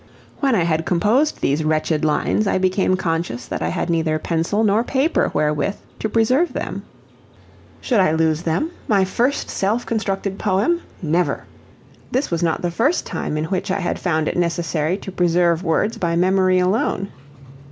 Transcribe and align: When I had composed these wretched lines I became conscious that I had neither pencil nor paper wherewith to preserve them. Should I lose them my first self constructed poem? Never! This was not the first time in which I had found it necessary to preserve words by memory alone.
When 0.39 0.55
I 0.55 0.63
had 0.63 0.87
composed 0.87 1.41
these 1.41 1.63
wretched 1.63 2.03
lines 2.03 2.47
I 2.47 2.57
became 2.57 2.97
conscious 2.97 3.45
that 3.45 3.61
I 3.61 3.67
had 3.69 3.87
neither 3.87 4.17
pencil 4.17 4.63
nor 4.63 4.83
paper 4.83 5.29
wherewith 5.31 5.75
to 5.99 6.09
preserve 6.09 6.53
them. 6.53 6.81
Should 7.81 7.99
I 7.99 8.11
lose 8.11 8.41
them 8.41 8.71
my 8.87 9.05
first 9.05 9.47
self 9.51 9.85
constructed 9.85 10.39
poem? 10.39 10.81
Never! 11.03 11.43
This 12.09 12.31
was 12.31 12.41
not 12.41 12.63
the 12.63 12.71
first 12.71 13.05
time 13.05 13.37
in 13.37 13.45
which 13.45 13.69
I 13.69 13.79
had 13.81 13.99
found 13.99 14.27
it 14.27 14.35
necessary 14.37 14.97
to 14.97 15.11
preserve 15.11 15.61
words 15.63 15.99
by 15.99 16.15
memory 16.15 16.57
alone. 16.57 17.09